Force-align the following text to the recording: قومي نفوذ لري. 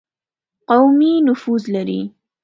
قومي 0.69 1.13
نفوذ 1.27 1.63
لري. 1.73 2.01